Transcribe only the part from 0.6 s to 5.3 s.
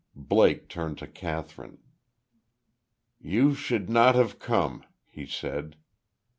turned to Kathryn. "You should not have come," he